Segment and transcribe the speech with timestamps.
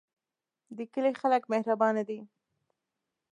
[0.77, 2.19] د کلی خلک مهربانه دي